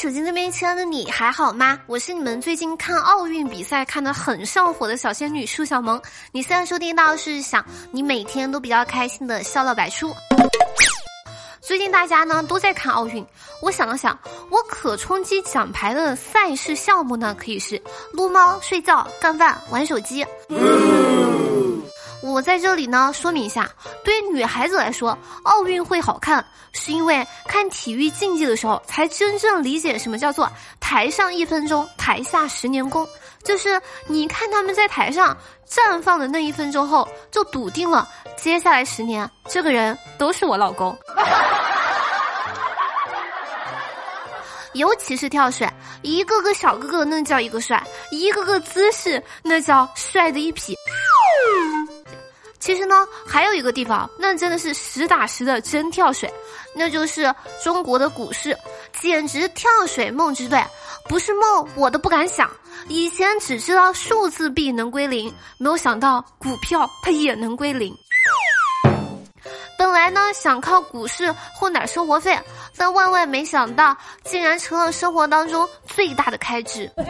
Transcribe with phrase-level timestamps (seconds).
[0.00, 1.78] 手机这边亲爱的你还好吗？
[1.86, 6.00] 我是你们最近看奥运比赛看得很上火的小仙女舒小萌。
[6.32, 10.10] 你现在收听到是想你每天都比较开心的笑料百出。
[11.60, 13.22] 最近大家呢都在看奥运，
[13.60, 14.18] 我想了想，
[14.48, 17.78] 我可冲击奖牌的赛事项目呢，可以是
[18.10, 20.24] 撸猫、睡觉、干饭、玩手机。
[22.22, 23.68] 我在这里呢说明一下，
[24.04, 33.08] 对于女孩子来说，奥运会好看，是因为看体育竞技的时候，才真正理解什么叫做台上一分钟，台下十年功。
[33.42, 35.34] 就是你看他们在台上
[35.66, 38.06] 绽放的那一分钟后，就笃定了
[38.36, 40.94] 接下来十年，这个人都是我老公。
[44.74, 45.68] 尤其是跳水，
[46.02, 50.76] 一个个小哥哥那叫一个帅，一个个姿势那叫帅的一匹。
[52.60, 52.94] 其实呢，
[53.26, 56.30] 还有一个地方，那真的是实打实的真跳水，
[56.76, 58.56] 那就是中国的股市，
[59.00, 60.62] 简直跳水梦之队，
[61.08, 62.50] 不是梦我都不敢想。
[62.88, 67.94] 以前只知道数字币能归零，没有想到股票它也能归零。
[69.78, 72.38] 本来呢想靠股市混点生活费，
[72.76, 76.90] 但万万没想到，竟然成了生活当中最大的开支。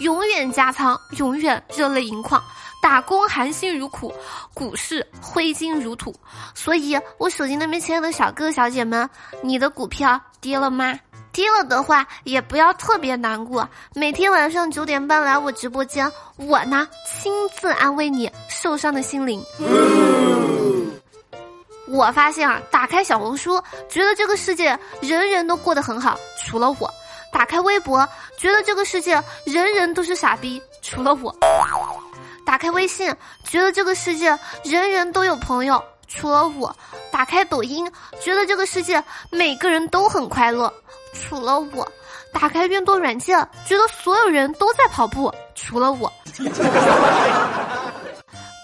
[0.00, 2.42] 永远加仓，永远热泪盈眶。
[2.84, 4.12] 打工含辛茹苦，
[4.52, 6.14] 股市挥金如土，
[6.54, 9.08] 所以我手机那边亲爱的小哥哥小姐们，
[9.40, 10.92] 你的股票跌了吗？
[11.32, 19.42] 跌了的话也不要特别难过，每天晚上九点半来我直播间，我呢亲自安慰你受伤的心灵。
[21.88, 26.86] 我发现啊，打开小红书，觉得这个世界人人都过得很好，除了我；
[27.32, 29.14] 打开微博，觉得这个世界
[29.46, 31.34] 人人都是傻逼，除了我。
[32.44, 33.14] 打开微信，
[33.44, 36.70] 觉得这个世界人人都有朋友，除了我；
[37.10, 40.72] 打开抖音，觉得这个世界每个人都很快乐，
[41.14, 41.84] 除了我；
[42.32, 46.12] 打开运动软件，觉得所有人都在跑步，除了我。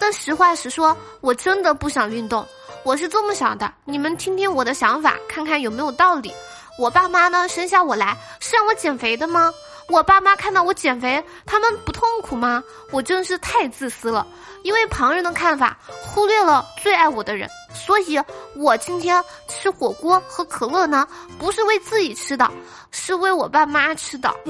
[0.00, 2.46] 但实话实说，我真的不想运动。
[2.82, 6.32] 我是这么想的，你们听听我的想法，看看有没有道理。
[6.78, 9.52] 我爸妈呢，生下我来是让我减肥的吗？
[9.90, 12.62] 我爸妈看到我减肥，他们不痛苦吗？
[12.92, 14.24] 我真是太自私了，
[14.62, 18.16] 因为旁人的看法忽略了最爱我的人，所以
[18.54, 21.06] 我今天吃火锅和可乐呢，
[21.38, 22.48] 不是为自己吃的，
[22.92, 24.32] 是为我爸妈吃的。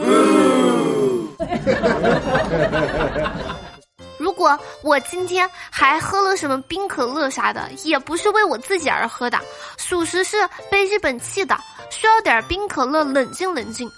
[4.19, 9.39] 如果我今天还喝了什么冰可乐啥的，也不是为我自己而喝的，
[9.79, 10.37] 属实是
[10.71, 11.59] 被日本气的，
[11.89, 13.91] 需要点冰可乐冷静冷静。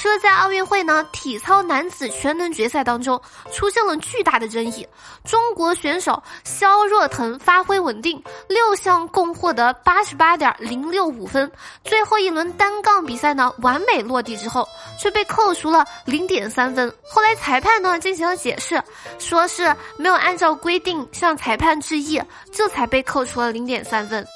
[0.00, 3.20] 说在奥运会呢，体操男子全能决赛当中
[3.52, 4.88] 出现了巨大的争议。
[5.24, 11.52] 中国选手肖若腾发挥稳定，六项共获得八十八点零六五分。
[11.84, 14.66] 最后一轮单杠比赛呢，完美落地之后，
[14.98, 16.90] 却被扣除了零点三分。
[17.06, 18.82] 后来裁判呢进行了解释，
[19.18, 22.18] 说是没有按照规定向裁判致意，
[22.50, 24.26] 这才被扣除了零点三分。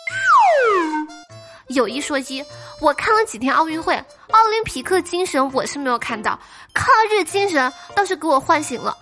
[1.69, 2.45] 有一说一，
[2.81, 3.95] 我看了几天奥运会，
[4.31, 6.39] 奥林匹克精神我是没有看到，
[6.73, 8.97] 抗日精神倒是给我唤醒了。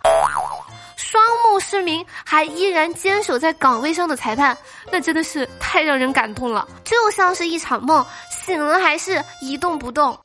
[0.96, 4.56] 双目失明还依然坚守在岗位上的裁判，
[4.90, 10.16] 那真的是太让人感动了，就像是一场梦，醒了还是一动不动。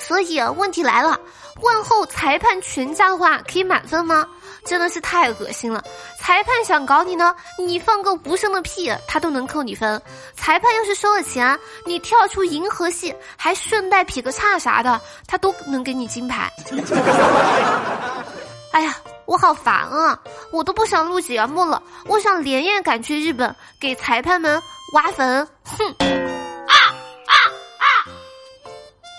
[0.00, 1.20] 所以问题来了，
[1.62, 4.26] 问候裁判全家的话可以满分吗？
[4.64, 5.82] 真的是太恶心了！
[6.18, 10.00] 裁判想搞你呢，你放个无声的屁，他都能扣你分。
[10.36, 16.50] 裁判要是收了钱，你跳出银河系，还顺带劈个叉啥的，他都能给你金牌。
[18.72, 18.94] 哎呀，
[19.24, 20.18] 我好烦啊！
[20.52, 24.62] 我都不想录节目了，我想连夜赶去日本给裁判们
[24.92, 25.48] 挖坟。
[25.64, 26.19] 哼。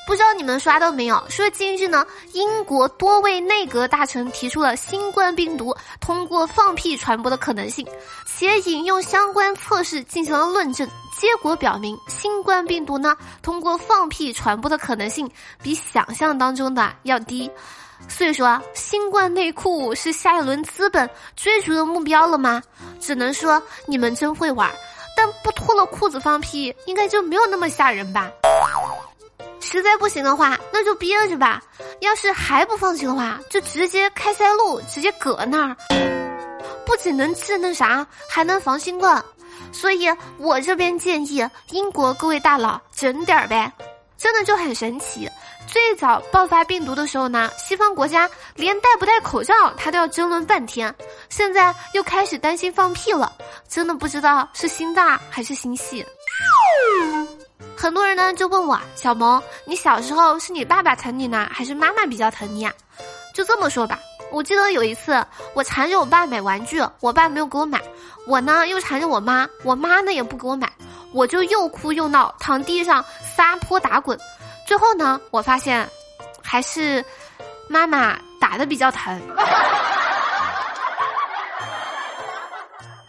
[0.08, 1.24] 不知道你们刷到没有？
[1.30, 7.88] 说近日呢，英国多位内阁大臣提出了新冠病毒通过放屁传播的可能性，
[8.26, 10.86] 且引用相关测试进行了论证，
[11.18, 15.30] 结果表明新冠病毒呢通过放屁传播的可能性
[15.62, 17.50] 比想象当中的要低。
[18.10, 22.62] 所以说，新冠内裤是下一轮资本追逐的目标了吗？
[23.00, 24.70] 只能说你们真会玩，
[25.16, 28.30] 但不脱了裤子放屁，应该就没有那么吓人吧。
[29.62, 31.62] 实在不行的话，那就憋着吧。
[32.02, 35.78] 要是还不放弃的话，就直接开塞露，直接搁那儿，
[36.86, 39.24] 不仅能治那啥，还能防新冠。
[39.72, 43.72] 所以我这边建议英国各位大佬整点儿呗，
[44.18, 45.30] 真的就很神奇。
[45.68, 50.94] 最早爆发病毒的时候呢，西方国家连戴不戴口罩他都要争论半天，
[51.30, 53.32] 现在又开始担心放屁了。
[53.70, 56.06] 真的不知道是心大还是心细。
[57.78, 62.74] 很多人呢就问我小萌，你小时候是你爸爸疼你呢，还是妈妈比较疼你啊？
[63.34, 63.98] 就这么说吧，
[64.32, 67.82] 我记得有一次我缠着我爸买玩具，我爸没有给我买，
[68.28, 70.72] 我呢又缠着我妈，我妈呢也不给我买，
[71.12, 73.04] 我就又哭又闹，躺地上
[73.36, 74.20] 撒泼打滚，
[74.68, 75.90] 最后呢我发现，
[76.44, 77.04] 还是
[77.68, 79.20] 妈妈打的比较疼。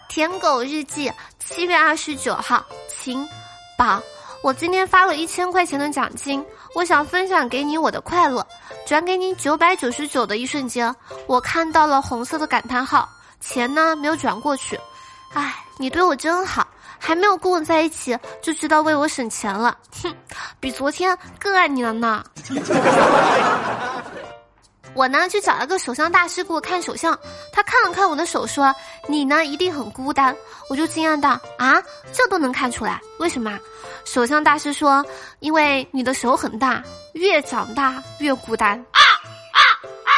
[0.08, 3.28] 舔狗日记，七月二十九号，晴，
[3.76, 4.00] 宝。
[4.42, 6.44] 我今天发了一千块钱的奖金，
[6.74, 8.44] 我想分享给你我的快乐，
[8.84, 10.92] 转给你九百九十九的一瞬间，
[11.28, 13.08] 我看到了红色的感叹号，
[13.40, 14.78] 钱呢没有转过去，
[15.32, 16.66] 唉，你对我真好，
[16.98, 20.12] 还没有跟我在一起就知道为我省钱了，哼，
[20.58, 22.24] 比昨天更爱你了呢。
[24.94, 27.18] 我呢去找了个手相大师给我看手相，
[27.50, 28.74] 他看了看我的手说
[29.08, 30.36] ：“你呢一定很孤单。”
[30.68, 33.00] 我就惊讶道：“啊，这都能看出来？
[33.18, 33.58] 为什么？”
[34.04, 35.04] 手相大师说
[35.40, 36.82] ：“因为你的手很大，
[37.14, 39.00] 越长大越孤单。”啊
[39.52, 39.60] 啊
[40.04, 40.12] 啊！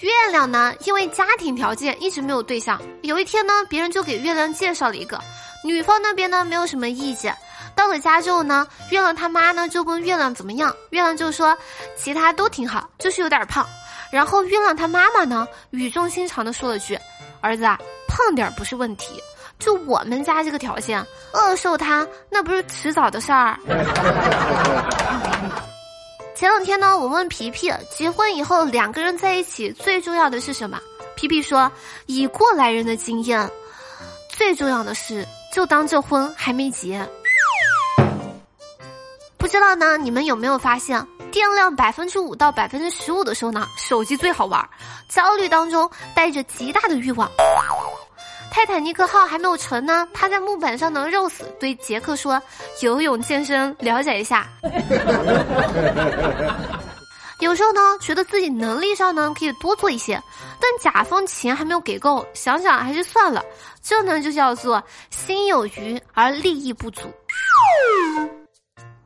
[0.00, 5.20] 月亮呢，因为家庭条件一直没有对象，有一天呢，别人就给月亮介绍了一个，
[5.64, 7.36] 女方那边呢没有什么意见。
[7.78, 11.56] 到了家之后呢，月亮他妈呢就问月亮怎么样，月亮就说
[11.96, 13.64] 其他都挺好，就是有点胖。
[14.10, 16.98] 然后月亮他妈妈呢语重心长的说了句
[17.40, 17.78] ：“儿子啊，
[18.08, 19.22] 胖点不是问题，
[19.60, 21.00] 就我们家这个条件，
[21.32, 23.56] 饿瘦他那不是迟早的事儿。
[26.34, 30.80] ”前两天呢，我问皮皮，结婚以后两个人在一起最重要的是什么？
[31.14, 31.70] 皮皮说
[32.06, 33.48] ：“以过来人的经验，
[34.28, 37.08] 最重要的是就当这婚还没结。”
[39.48, 41.02] 不知道呢，你们有没有发现，
[41.32, 44.62] 电量百分之五到百分之十五的时候呢，手机最好玩。
[45.08, 47.26] 焦虑当中带着极大的欲望。
[48.50, 52.38] 泰坦尼克号还没有沉呢，他在木板上能肉死，对杰克说
[52.84, 54.46] ：“游泳健身了解一下。
[57.40, 60.22] ”有时候呢，觉得自己能力上呢可以多做一些，
[60.60, 63.42] 但甲方钱还没有给够，想想还是算了。
[63.82, 67.10] 这呢就叫做心有余而力亦不足。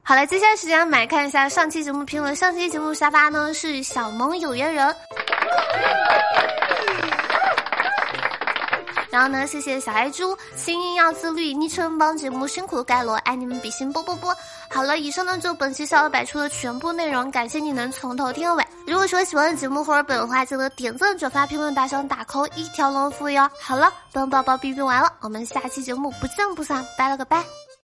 [0.04, 2.34] 好了，接下来时间我们来看一下上期节目评论。
[2.34, 4.94] 上期节目沙发呢是小萌有缘人，
[9.10, 14.34] 然后呢谢谢小爱猪，幸运要自律，昵称帮节目辛苦盖楼，爱你们比心啵啵啵。
[14.69, 18.66] 好了，以上呢就本期笑料百出的全部内容，感谢你能从头听到尾。
[18.87, 23.49] 如果说喜欢的节目或者本的话，记得点赞、转发、评论、打赏、打 call，一条龙服务哟。
[23.60, 27.44] 好了，本宝宝哔哔完了，我们下期节目不见不散，拜了个拜。